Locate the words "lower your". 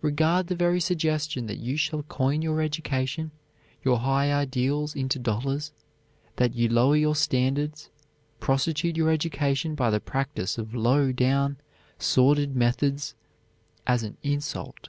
6.66-7.14